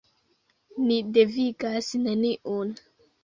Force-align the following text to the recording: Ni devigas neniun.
Ni 0.85 0.97
devigas 1.17 1.91
neniun. 2.07 2.73